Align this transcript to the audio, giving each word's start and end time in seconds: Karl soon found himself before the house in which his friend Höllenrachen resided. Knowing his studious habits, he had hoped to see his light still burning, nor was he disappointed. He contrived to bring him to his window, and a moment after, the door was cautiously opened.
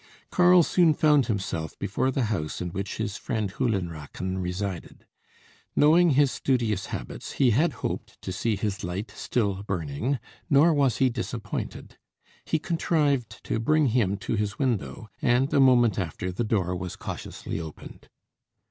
Karl 0.31 0.63
soon 0.63 0.95
found 0.95 1.27
himself 1.27 1.77
before 1.77 2.09
the 2.09 2.23
house 2.23 2.59
in 2.59 2.69
which 2.71 2.95
his 2.97 3.17
friend 3.17 3.53
Höllenrachen 3.53 4.41
resided. 4.41 5.05
Knowing 5.75 6.09
his 6.17 6.31
studious 6.31 6.87
habits, 6.87 7.33
he 7.33 7.51
had 7.51 7.71
hoped 7.85 8.19
to 8.23 8.31
see 8.31 8.55
his 8.55 8.83
light 8.83 9.11
still 9.11 9.61
burning, 9.61 10.17
nor 10.49 10.73
was 10.73 10.97
he 10.97 11.09
disappointed. 11.11 11.99
He 12.45 12.57
contrived 12.57 13.43
to 13.43 13.59
bring 13.59 13.89
him 13.89 14.17
to 14.25 14.33
his 14.33 14.57
window, 14.57 15.07
and 15.21 15.53
a 15.53 15.59
moment 15.59 15.99
after, 15.99 16.31
the 16.31 16.43
door 16.43 16.75
was 16.75 16.95
cautiously 16.95 17.59
opened. 17.59 18.09